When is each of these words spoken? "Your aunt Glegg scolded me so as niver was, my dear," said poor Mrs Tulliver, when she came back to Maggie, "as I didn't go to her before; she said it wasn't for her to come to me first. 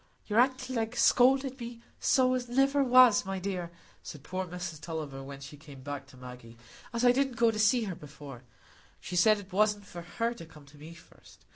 "Your 0.25 0.39
aunt 0.39 0.57
Glegg 0.65 0.95
scolded 0.95 1.59
me 1.59 1.83
so 1.99 2.33
as 2.33 2.49
niver 2.49 2.83
was, 2.83 3.23
my 3.23 3.37
dear," 3.37 3.69
said 4.01 4.23
poor 4.23 4.47
Mrs 4.47 4.81
Tulliver, 4.81 5.21
when 5.21 5.41
she 5.41 5.57
came 5.57 5.83
back 5.83 6.07
to 6.07 6.17
Maggie, 6.17 6.57
"as 6.91 7.05
I 7.05 7.11
didn't 7.11 7.35
go 7.35 7.51
to 7.51 7.81
her 7.85 7.93
before; 7.95 8.41
she 8.99 9.15
said 9.15 9.37
it 9.37 9.53
wasn't 9.53 9.85
for 9.85 10.01
her 10.01 10.33
to 10.33 10.45
come 10.47 10.65
to 10.65 10.77
me 10.79 10.95
first. 10.95 11.45